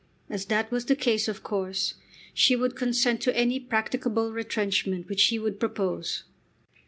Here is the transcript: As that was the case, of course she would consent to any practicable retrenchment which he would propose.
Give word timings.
As 0.31 0.45
that 0.45 0.71
was 0.71 0.85
the 0.85 0.95
case, 0.95 1.27
of 1.27 1.43
course 1.43 1.93
she 2.33 2.55
would 2.55 2.75
consent 2.75 3.21
to 3.21 3.37
any 3.37 3.59
practicable 3.59 4.31
retrenchment 4.33 5.07
which 5.07 5.25
he 5.25 5.37
would 5.37 5.59
propose. 5.59 6.23